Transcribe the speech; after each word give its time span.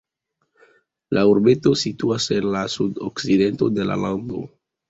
La 1.17 1.25
urbeto 1.33 1.75
situas 1.83 2.27
en 2.39 2.49
la 2.57 2.65
sudokcidento 2.77 3.73
de 3.79 3.91
la 3.93 4.03
lando. 4.07 4.43